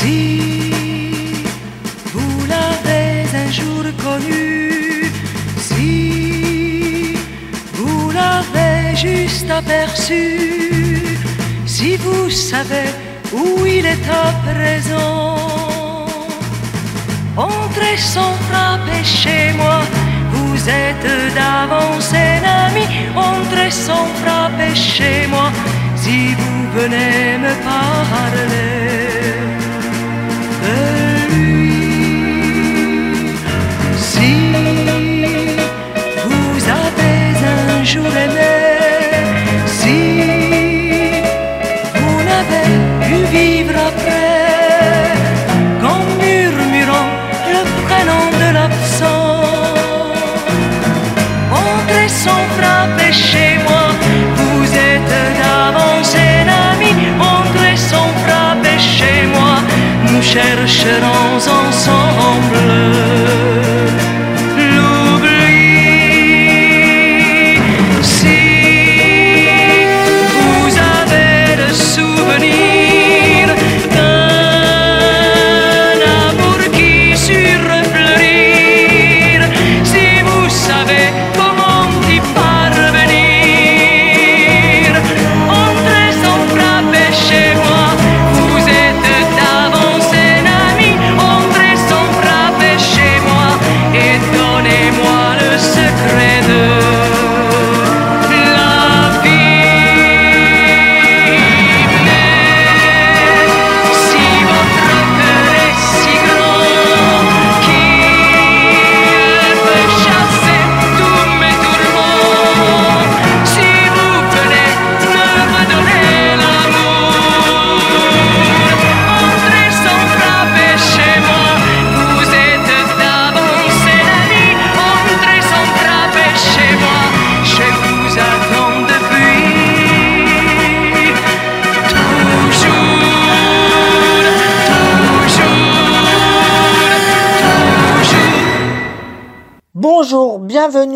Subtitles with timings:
[0.00, 1.44] Si
[2.14, 5.12] vous l'avez un jour connu,
[5.58, 7.16] si
[7.74, 11.18] vous l'avez juste aperçu,
[11.66, 12.88] si vous savez
[13.32, 16.06] où il est à présent,
[17.36, 19.80] entrez sans frapper chez moi.
[20.32, 25.50] Vous êtes d'avance un ami, entrez sans frapper chez moi.
[25.94, 28.79] Si vous venez me parler
[37.80, 38.56] un jour aimé,
[39.66, 40.00] si
[41.94, 42.70] vous n'avez
[43.06, 45.14] pu vivre après,
[45.80, 47.10] qu'en murmurant
[47.54, 49.40] le prénom de l'absent,
[51.64, 53.86] entrez sans frapper chez moi,
[54.38, 59.54] vous êtes d'avance un ami, entrez sans frapper chez moi,
[60.10, 62.58] nous chercherons ensemble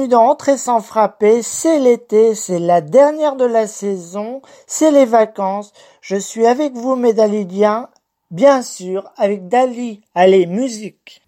[0.04, 1.42] bienvenue dans Entrée sans frapper.
[1.42, 5.72] C'est l'été, c'est la dernière de la saison, c'est les vacances.
[6.00, 7.88] Je suis avec vous, mes Dalidiens,
[8.30, 10.02] bien sûr, avec Dali.
[10.14, 11.22] Allez, musique.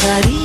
[0.00, 0.39] Soleil,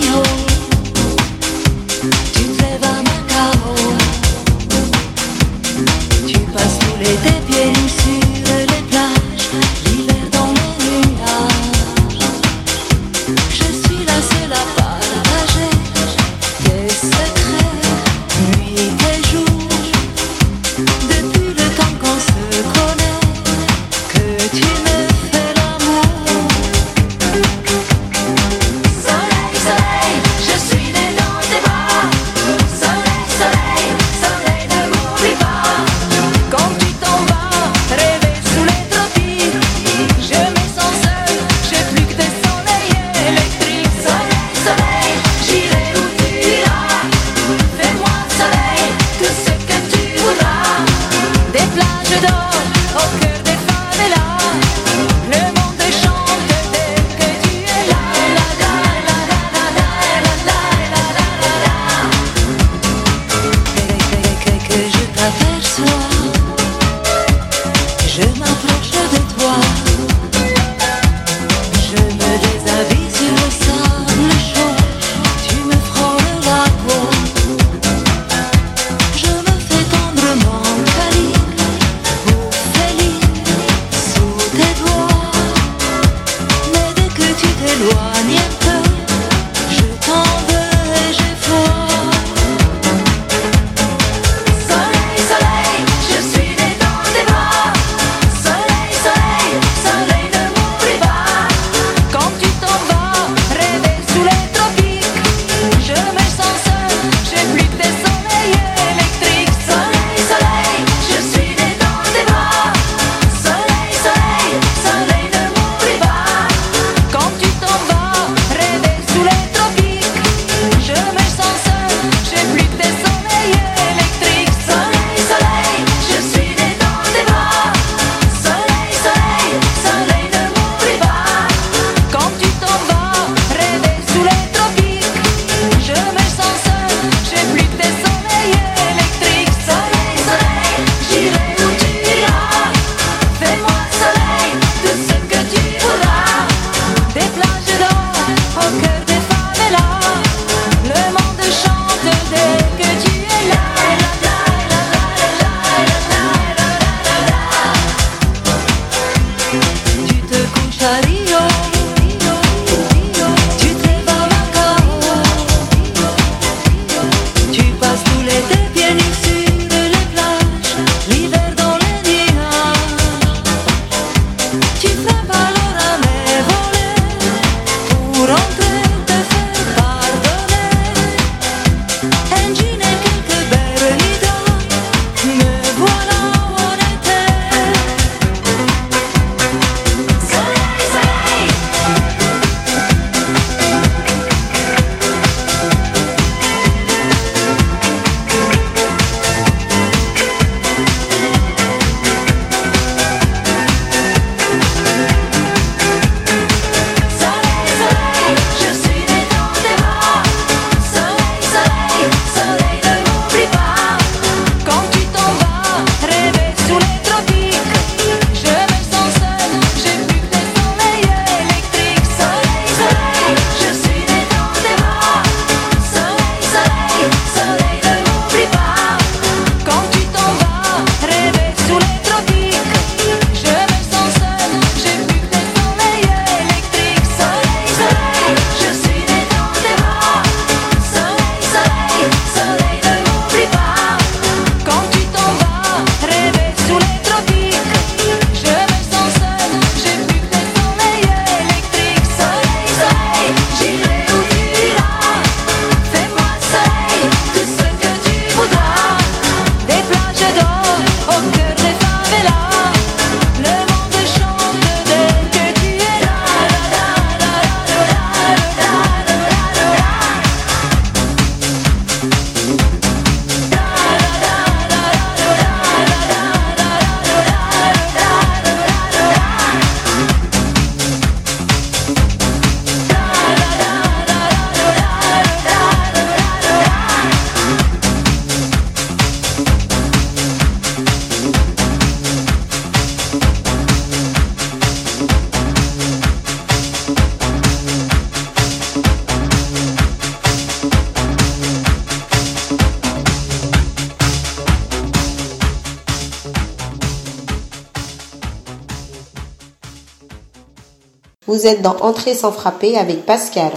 [311.35, 313.51] Vous êtes dans Entrée sans frapper avec Pascal.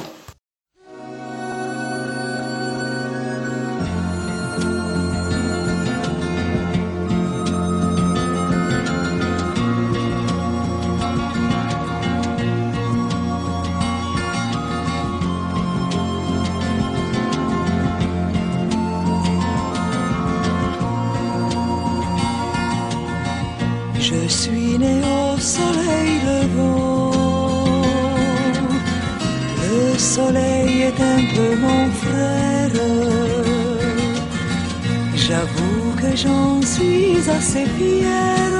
[36.78, 38.56] Suis assez fière.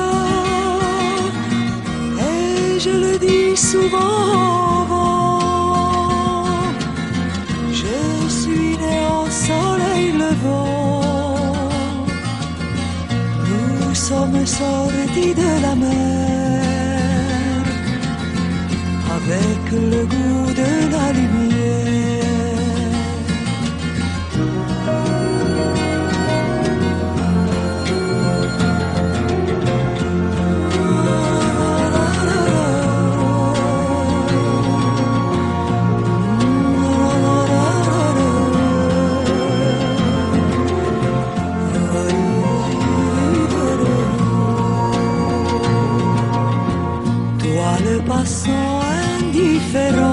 [2.31, 4.87] Et je le dis souvent.
[7.81, 8.01] Je
[8.39, 11.71] suis né au soleil levant.
[13.51, 16.59] Nous sommes sortis de la mer
[19.17, 21.58] avec le goût de la lumière.
[49.73, 50.08] cerró.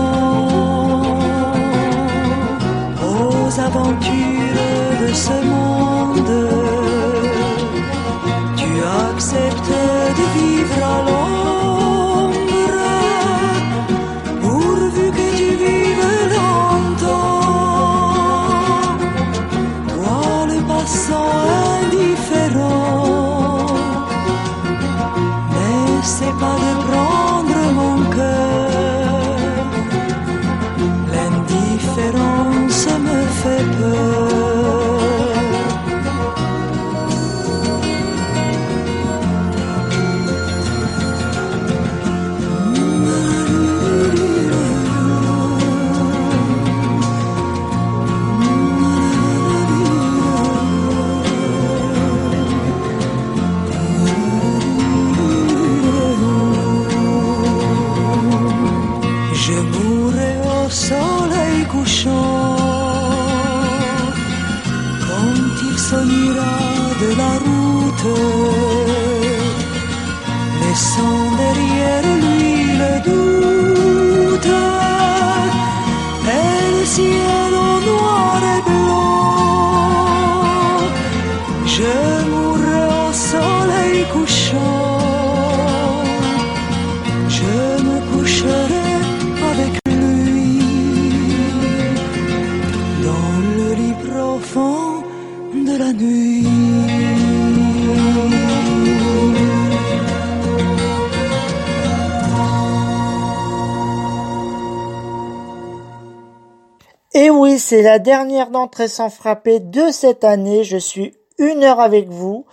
[107.67, 110.63] C'est la dernière d'entrée sans frapper de cette année.
[110.63, 112.45] Je suis une heure avec vous.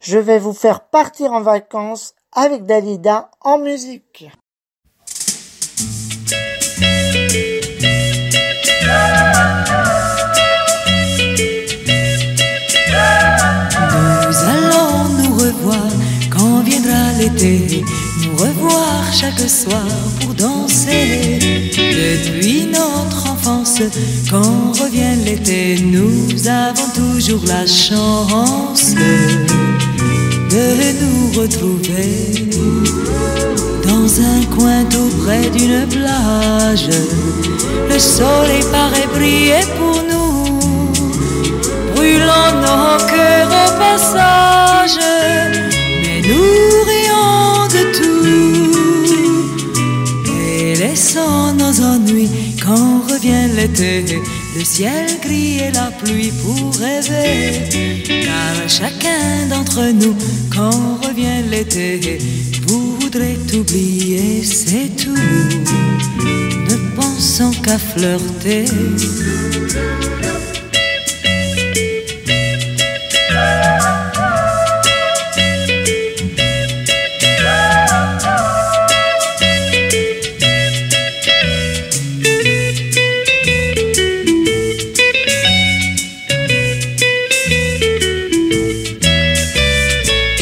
[0.00, 4.30] Je vais vous faire partir en vacances avec Dalida en musique.
[13.92, 15.88] Nous allons nous revoir
[16.32, 17.84] quand viendra l'été,
[18.44, 19.86] revoir chaque soir
[20.20, 21.38] pour danser.
[21.76, 23.80] Depuis notre enfance,
[24.30, 28.94] quand revient l'été, nous avons toujours la chance
[30.54, 30.66] de
[31.00, 32.48] nous retrouver
[33.88, 36.88] dans un coin tout près d'une plage.
[37.90, 40.60] Le soleil paraît briller pour nous
[41.94, 44.98] brûlant nos cœurs au passage,
[46.02, 46.93] mais nous
[50.94, 52.30] laissons nos ennuis
[52.64, 54.04] quand revient l'été.
[54.56, 60.14] Le ciel gris et la pluie pour rêver, car chacun d'entre nous,
[60.54, 62.18] quand revient l'été,
[62.68, 65.18] voudrait oublier, c'est tout.
[66.70, 68.66] Ne pensons qu'à flirter.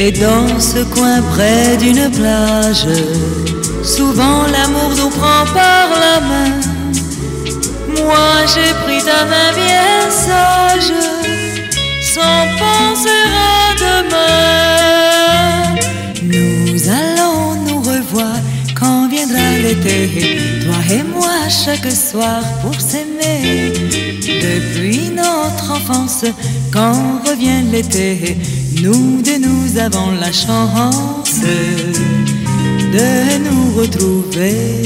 [0.04, 2.88] Et dans ce coin près d'une plage,
[3.84, 6.52] Souvent l'amour nous prend par la main.
[7.88, 10.92] Moi j'ai pris ta main bien sage,
[12.14, 13.22] sans penser
[13.54, 14.42] à demain.
[16.34, 18.36] Nous allons nous revoir
[18.78, 23.72] quand viendra l'été, toi et moi chaque soir pour s'aimer.
[24.20, 26.24] Depuis notre enfance,
[26.72, 28.36] quand revient l'été,
[28.82, 31.40] nous deux nous avons la chance
[32.92, 34.82] de nous retrouver.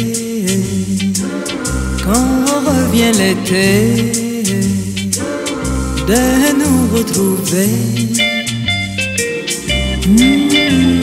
[2.05, 4.13] Quand revient l'été,
[6.07, 6.23] de
[6.61, 7.69] nous retrouver.
[10.09, 10.96] C'était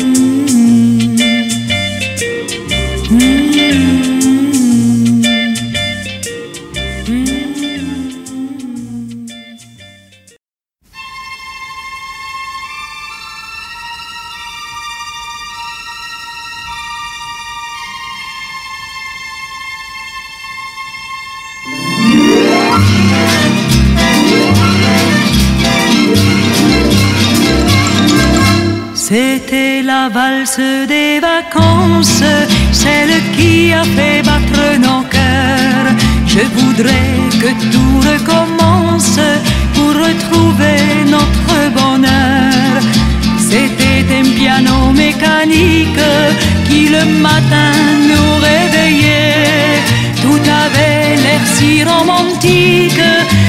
[46.68, 47.72] qui le matin
[48.10, 49.82] nous réveillait.
[50.22, 53.02] Tout avait l'air si romantique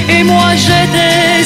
[0.08, 1.43] et moi j'étais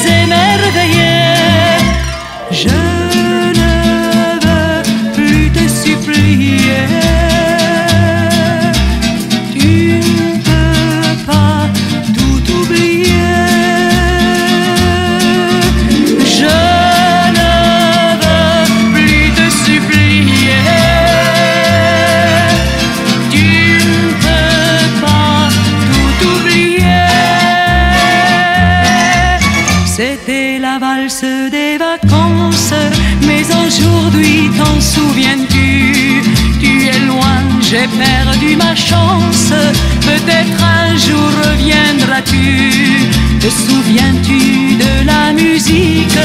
[43.39, 46.19] Te souviens-tu de la musique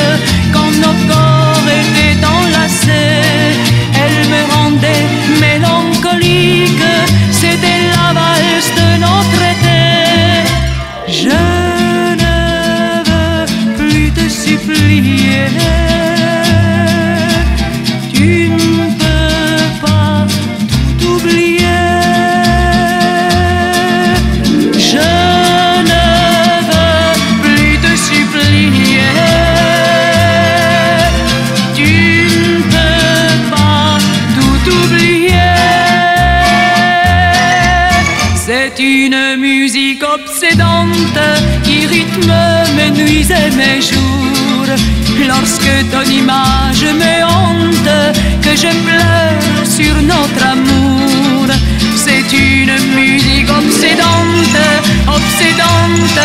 [45.54, 51.46] Lorsque ton image me hante, que je pleure sur notre amour.
[51.94, 54.58] C'est une musique obsédante,
[55.06, 56.18] obsédante,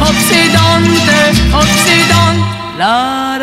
[0.00, 1.10] obsédante,
[1.52, 2.44] obsédante.
[2.78, 3.38] La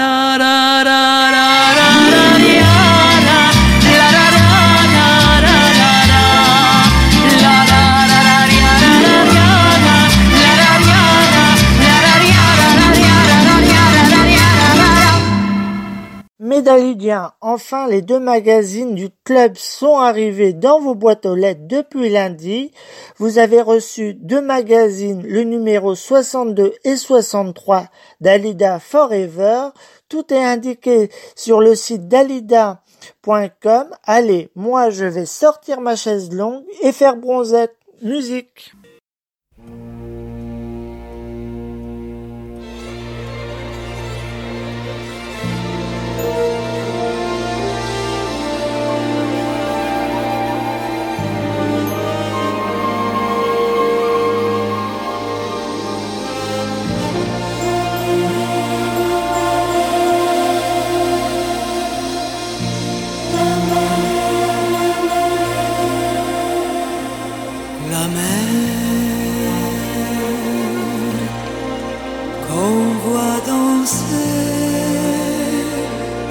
[16.54, 16.58] ya.
[16.58, 22.10] Médalidien, enfin les deux magazines du club sont arrivés dans vos boîtes aux lettres depuis
[22.10, 22.72] lundi.
[23.18, 27.86] Vous avez reçu deux magazines, le numéro 62 et 63
[28.22, 29.70] d'Alida Forever.
[30.10, 33.88] Tout est indiqué sur le site dalida.com.
[34.04, 37.76] Allez, moi je vais sortir ma chaise longue et faire bronzette.
[38.02, 38.74] Musique.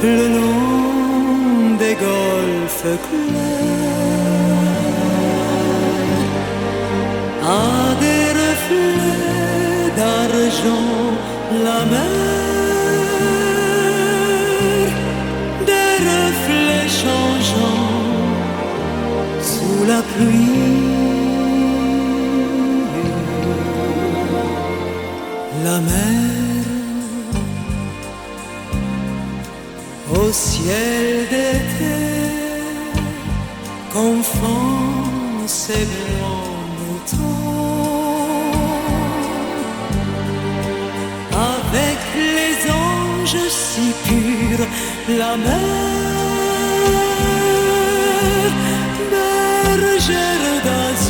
[0.02, 4.32] le nom des golfes clairs.
[7.44, 10.92] À des reflets d'argent
[11.64, 12.32] la mer
[15.70, 17.88] des reflets changeants
[19.40, 20.82] sous la pluie.
[25.64, 26.31] La mer.
[30.32, 31.94] Ciel d'été
[33.92, 37.52] confond ses blancs moutons
[41.34, 44.66] avec les anges si purs,
[45.18, 46.12] la mer
[49.10, 51.01] bergère d'azur.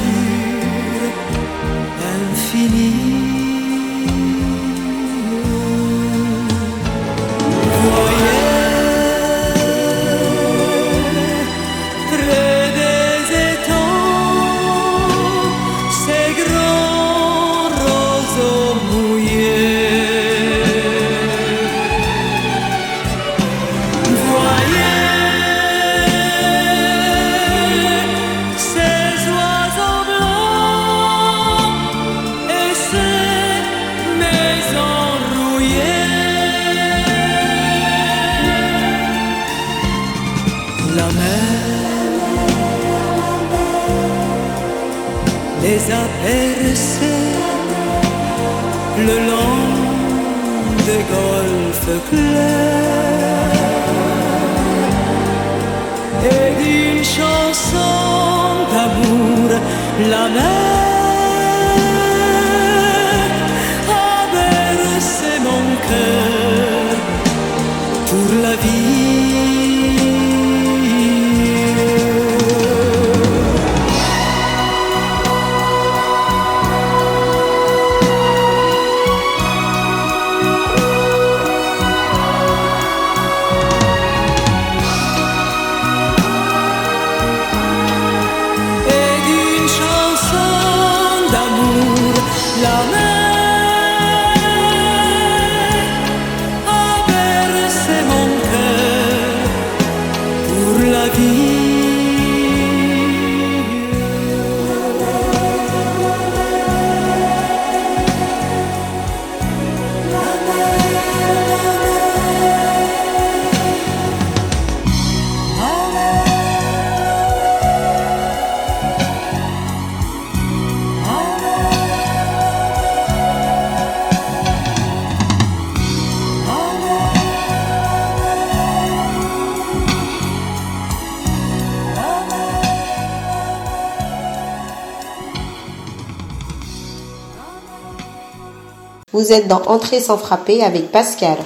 [139.12, 141.37] Vous êtes dans Entrée sans frapper avec Pascal.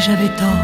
[0.00, 0.59] j'avais tort.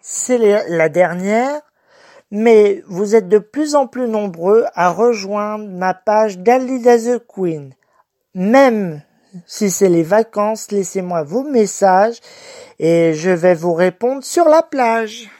[0.00, 0.38] c'est
[0.68, 1.60] la dernière,
[2.30, 7.74] mais vous êtes de plus en plus nombreux à rejoindre ma page d'Alida the Queen.
[8.34, 9.02] Même
[9.46, 12.20] si c'est les vacances, laissez-moi vos messages
[12.78, 15.30] et je vais vous répondre sur la plage.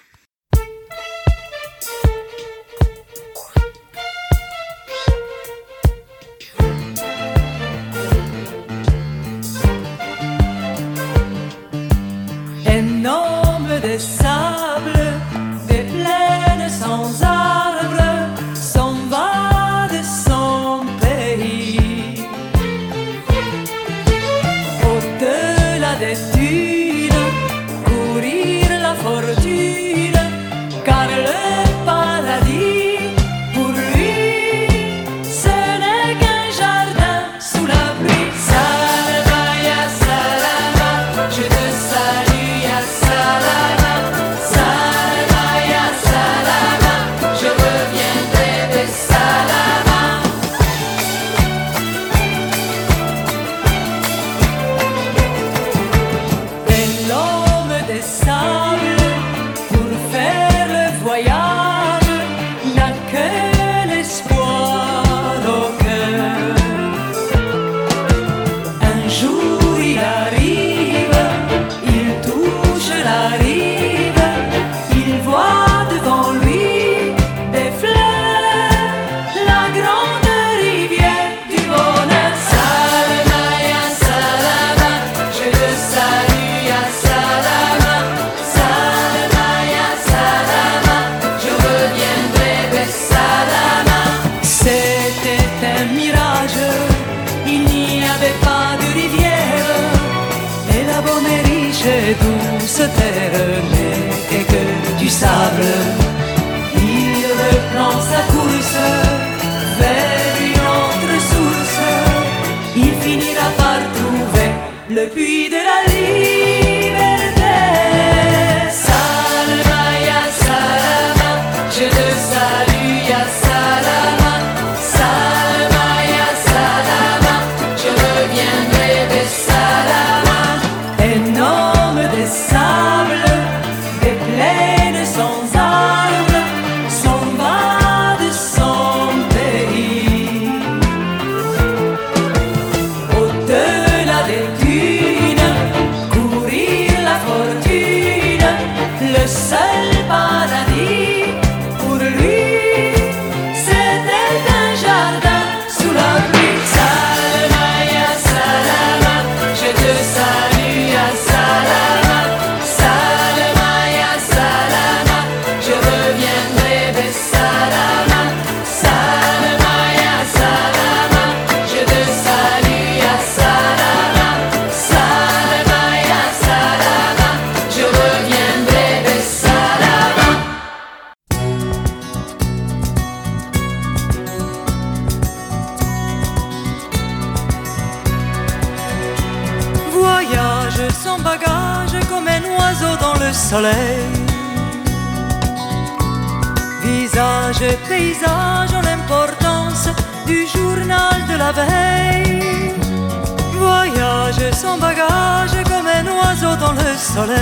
[207.18, 207.34] La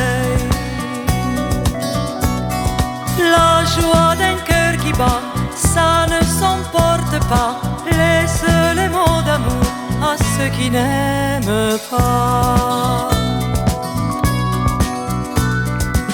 [3.74, 5.20] joie d'un cœur qui bat,
[5.54, 7.60] ça ne s'emporte pas.
[7.84, 9.66] Laisse les mots d'amour
[10.02, 13.10] à ceux qui n'aiment pas.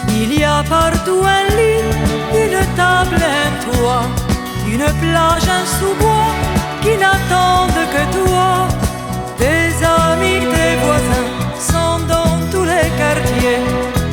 [0.08, 1.84] Il y a partout un lit,
[2.34, 4.08] une table, un toit,
[4.66, 6.34] une plage, un sous-bois
[6.82, 8.71] qui n'attendent que toi.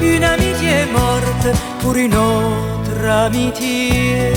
[0.01, 4.33] Une amitié morte pour une autre amitié.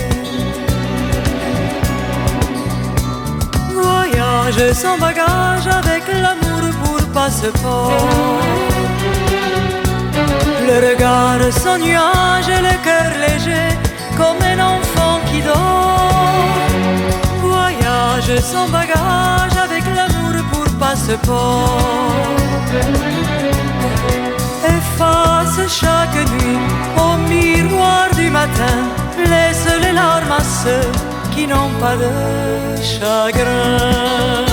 [3.73, 8.09] Voyage sans bagage avec l'amour pour passeport.
[10.69, 13.69] Le regard sans nuage et le cœur léger
[14.17, 16.69] comme un enfant qui dort.
[17.41, 22.23] Voyage sans bagage avec l'amour pour passeport.
[25.03, 26.59] Efface chaque nuit
[26.97, 28.77] au miroir du matin.
[29.19, 30.91] Laisse les larmes à ceux
[31.33, 32.13] qui n'ont pas de
[32.81, 34.47] chagrin.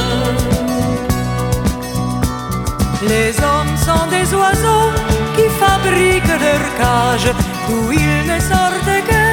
[3.07, 4.91] Les hommes sont des oiseaux
[5.35, 7.29] qui fabriquent leur cage,
[7.67, 9.25] d'où ils ne sortent que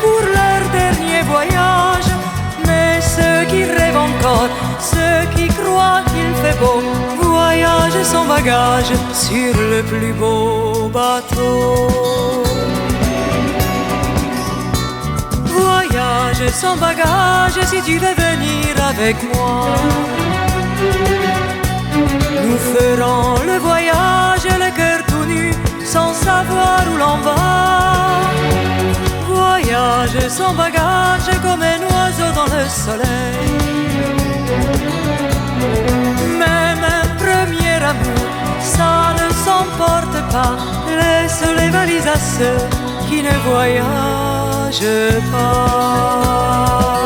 [0.00, 2.10] pour leur dernier voyage.
[2.66, 6.82] Mais ceux qui rêvent encore, ceux qui croient qu'il fait beau,
[7.98, 11.88] voyagent sans bagage sur le plus beau bateau.
[15.46, 19.66] Voyage sans bagage si tu veux venir avec moi.
[22.44, 25.52] Nous ferons le voyage, le cœur tout nu,
[25.84, 28.20] sans savoir où l'on va.
[29.28, 33.58] Voyage sans bagage, comme un oiseau dans le soleil.
[36.38, 36.67] Même
[38.60, 40.56] ça ne s'emporte pas.
[40.98, 42.60] Laisse les valises à ceux
[43.08, 47.02] qui ne voyagent pas.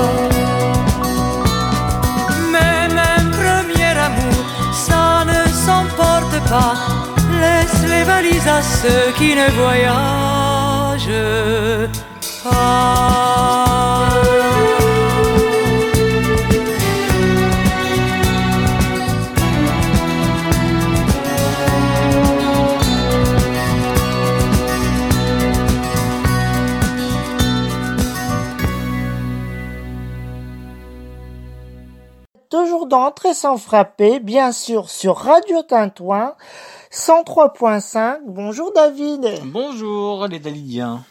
[2.51, 6.75] Même un premier amour, ça ne s'emporte pas.
[7.41, 11.11] Laisse les valises à ceux qui ne voyagent
[12.45, 13.72] pas.
[33.33, 36.35] Sans frapper, bien sûr sur Radio Tintouin
[36.93, 38.19] 103.5.
[38.27, 39.41] Bonjour David.
[39.47, 41.03] Bonjour les Dalidiens.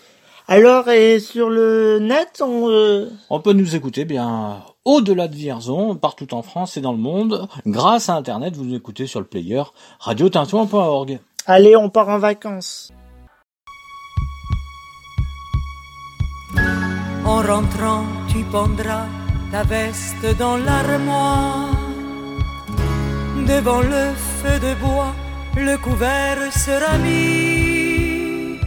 [0.48, 5.96] Alors et sur le net, on euh, On peut nous écouter bien au-delà de Vierzon,
[5.96, 7.48] partout en France et dans le monde.
[7.66, 9.64] Grâce à Internet, vous nous écoutez sur le player
[10.02, 11.20] radiotintouin.org.
[11.48, 12.92] allez, on part en vacances.
[17.26, 19.08] En rentrant, tu pendras
[19.52, 21.76] ta veste dans l'armoire.
[23.48, 25.14] Devant le feu de bois,
[25.56, 28.60] le couvert sera mis.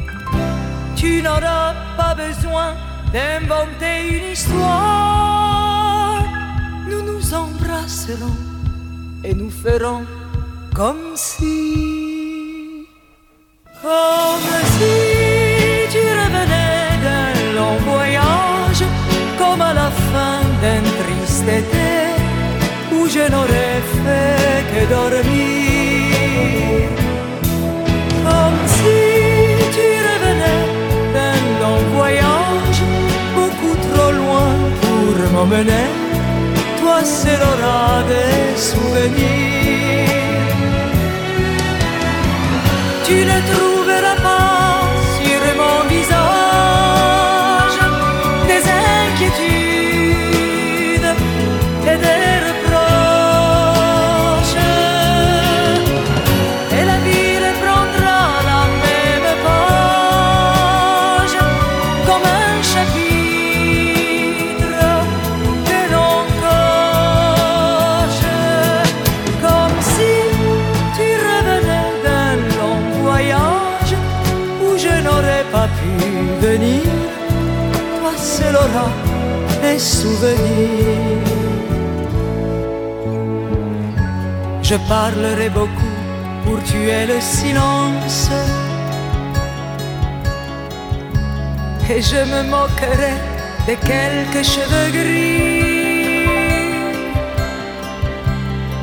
[0.96, 2.74] Tu n'auras pas besoin
[3.12, 6.22] d'inventer une histoire.
[6.88, 8.36] Nous nous embrasserons
[9.24, 10.04] et nous ferons
[10.74, 12.86] comme si.
[13.82, 15.13] Comme si
[22.92, 25.28] où je n'aurais fait que dormir.
[28.24, 28.98] Comme si
[29.74, 30.64] tu revenais
[31.14, 32.80] d'un long voyage,
[33.34, 34.48] beaucoup trop loin
[34.80, 35.88] pour m'emmener,
[36.80, 40.14] toi seul auras des souvenirs.
[43.06, 43.73] Tu ne trouveras
[79.62, 81.24] des souvenirs.
[84.62, 85.94] Je parlerai beaucoup
[86.44, 88.30] pour tuer le silence.
[91.90, 93.14] Et je me moquerai
[93.68, 96.24] de quelques cheveux gris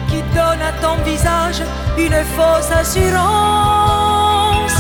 [0.10, 1.62] qui donnent à ton visage
[1.98, 4.78] une fausse assurance.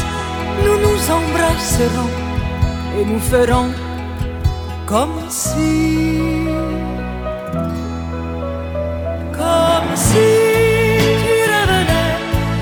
[0.63, 2.13] Nous nous embrasserons
[2.99, 3.71] et nous ferons
[4.91, 6.49] comme si,
[9.31, 10.29] comme si
[11.23, 12.13] tu revenais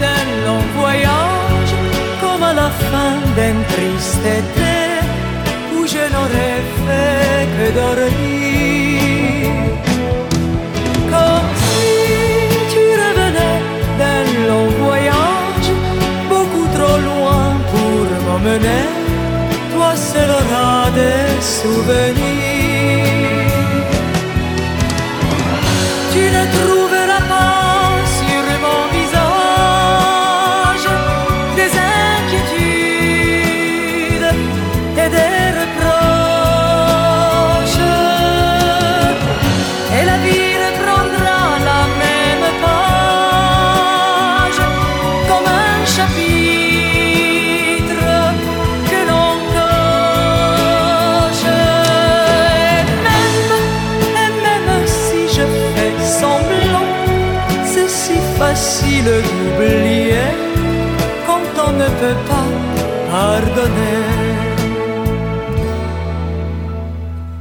[0.02, 1.74] d'un long voyage,
[2.22, 4.78] comme à la fin d'un triste été
[5.76, 8.49] où je n'aurais fait que dormir.
[21.62, 22.29] souvenir.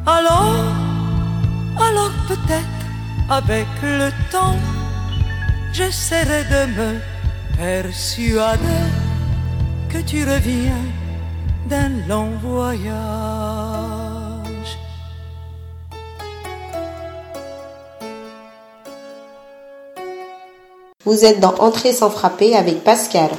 [0.07, 0.65] Alors,
[1.79, 2.87] alors peut-être
[3.31, 4.57] avec le temps,
[5.73, 7.01] j'essaierai de me
[7.57, 8.87] persuader
[9.91, 10.85] que tu reviens
[11.69, 12.79] d'un long voyage.
[21.05, 23.31] Vous êtes dans Entrée sans frapper avec Pascal.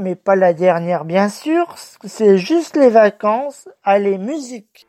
[0.00, 4.86] mais pas la dernière bien sûr, c'est juste les vacances, allez musique.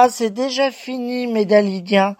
[0.00, 2.14] Ah, c'est déjà fini, mes Dalidiens.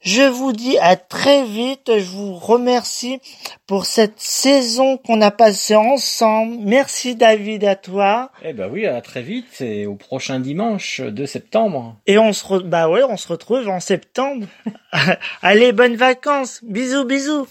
[0.00, 1.90] Je vous dis à très vite.
[1.98, 3.20] Je vous remercie
[3.66, 6.58] pour cette saison qu'on a passée ensemble.
[6.60, 8.30] Merci David à toi.
[8.44, 11.96] Eh ben oui, à très vite et au prochain dimanche de septembre.
[12.06, 14.46] Et on se bah on se retrouve en septembre.
[15.42, 16.60] Allez, bonnes vacances.
[16.62, 17.48] Bisous, bisous.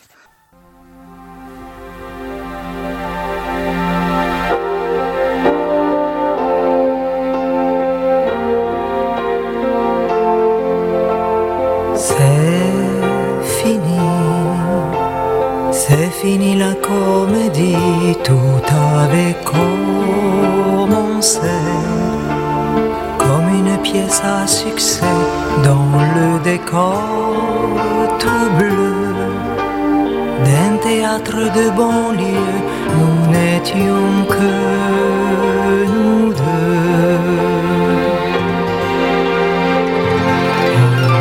[16.21, 18.63] fini la comédie, tout
[19.01, 21.39] avait commencé
[23.17, 25.17] comme une pièce à succès
[25.63, 27.03] dans le décor
[28.19, 28.97] tout bleu
[30.45, 32.57] d'un théâtre de banlieue.
[32.97, 34.53] Nous n'étions que
[35.93, 37.17] nous deux.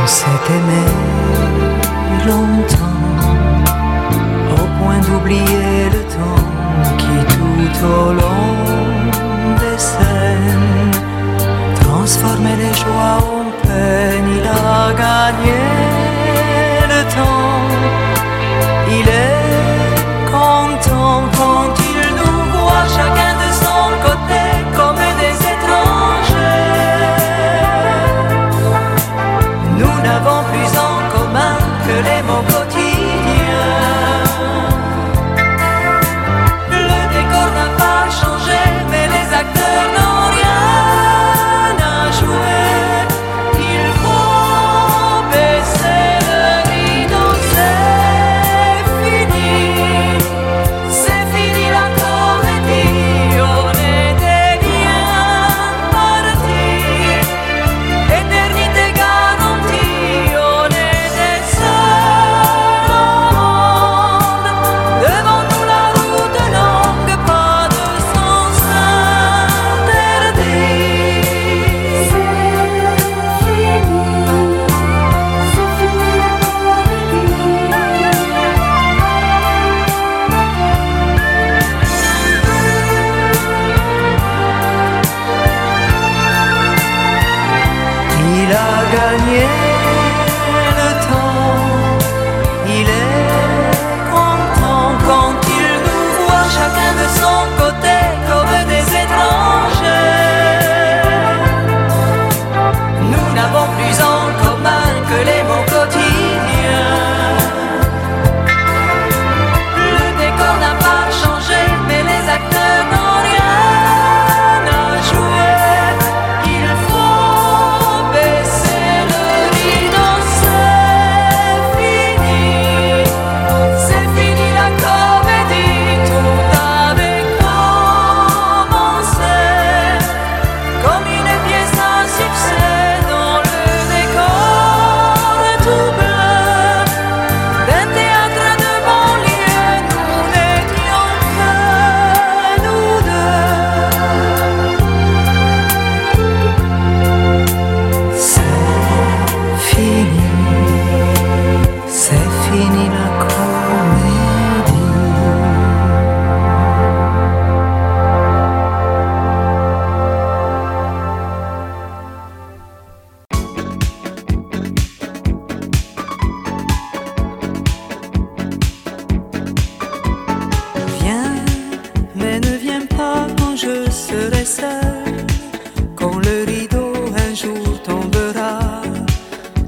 [0.03, 0.96] On s'est aimés
[5.27, 6.45] oublier le temps
[6.99, 8.55] qui tout au long
[9.61, 10.91] des scènes
[11.81, 15.76] transformait les joies en peine, il a gagné.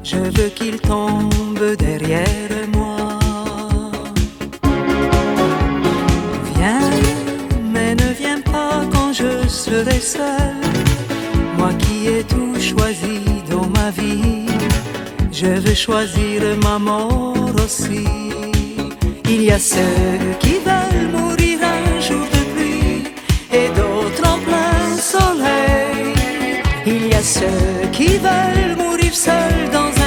[0.03, 3.18] je veux qu'il tombe derrière moi.
[6.55, 6.90] Viens,
[7.72, 10.57] mais ne viens pas quand je serai seul.
[11.57, 13.20] Moi qui ai tout choisi
[13.51, 14.46] dans ma vie,
[15.32, 18.05] je veux choisir ma mort aussi.
[19.28, 23.05] Il y a ceux qui veulent mourir un jour de pluie
[23.53, 26.14] et d'autres en plein soleil.
[26.86, 28.67] Il y a ceux qui veulent
[29.09, 29.97] mourir seuls dans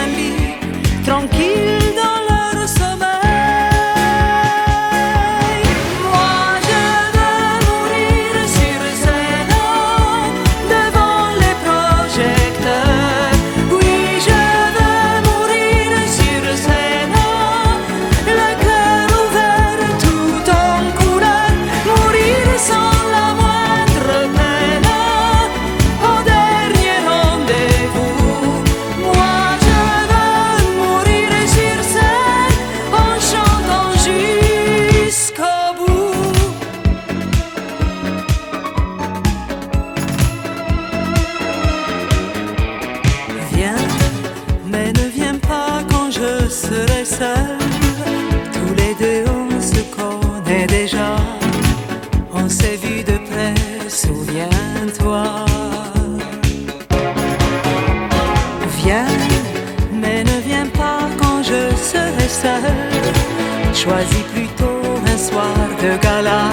[63.83, 66.51] Choisis plutôt un soir de gala.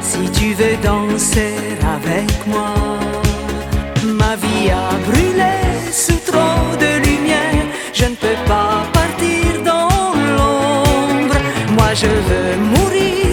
[0.00, 1.52] Si tu veux danser
[1.96, 2.72] avec moi.
[4.02, 5.56] Ma vie a brûlé
[5.92, 7.66] sous trop de lumière.
[7.92, 11.36] Je ne peux pas partir dans l'ombre.
[11.76, 13.23] Moi je veux mourir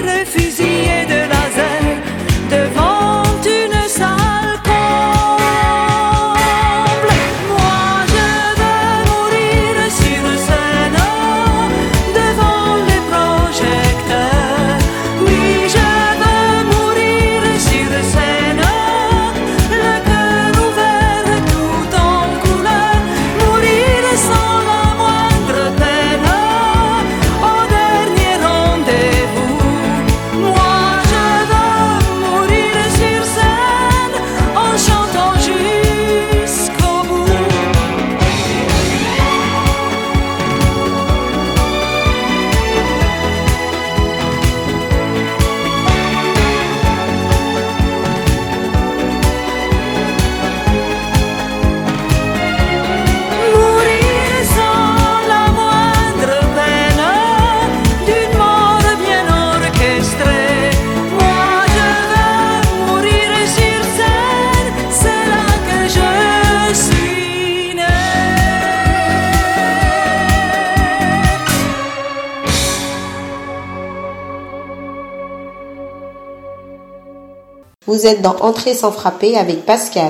[78.02, 80.10] Vous êtes dans Entrée sans frapper avec Pascal.